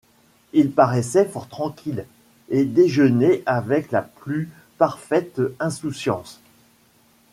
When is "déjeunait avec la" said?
2.65-4.01